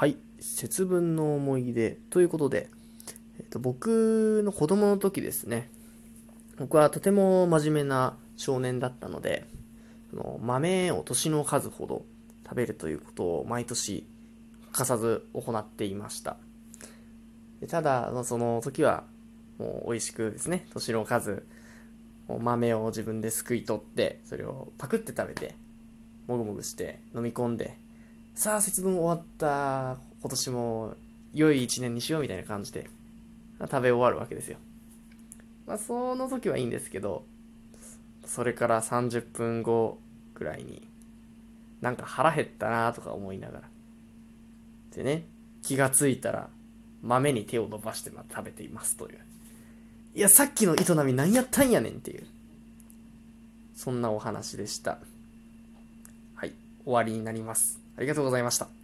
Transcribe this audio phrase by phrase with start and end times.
[0.00, 1.98] はい節分の思い出。
[2.08, 2.70] ということで、
[3.38, 5.68] えっと、僕の子供の時ですね。
[6.56, 9.46] 僕はとても真面目な少年だったので
[10.08, 12.06] その豆を年の数ほど
[12.44, 14.06] 食べるということを毎年
[14.72, 16.38] 欠かさず行っていました。
[17.68, 19.04] ただその時は
[19.58, 21.44] もう美味しくですね年の数
[22.26, 25.56] 豆を自分ですくい取ってそれをパクって食べて
[26.26, 27.76] もぐもぐして飲み込んで
[28.40, 29.98] さあ節分終わった。
[30.22, 30.94] 今年も
[31.34, 32.88] 良い一年にしようみたいな感じで。
[33.60, 34.56] 食べ終わるわけですよ。
[35.66, 37.26] まあその時はいいんですけど
[38.24, 39.98] それから30分後
[40.32, 40.88] ぐらいに
[41.82, 43.62] なんか腹減ったなとか思いながら。
[44.96, 45.26] でね
[45.62, 46.48] 気がついたら
[47.02, 49.18] 豆に手を伸ばしてま食べていますという。
[50.14, 52.26] いやさっきの営み何やったんやねんっていう。
[53.74, 54.96] そんなお話でした。
[56.36, 56.54] はい
[56.86, 57.78] 終わりになります。
[58.00, 58.79] ありがとうございました。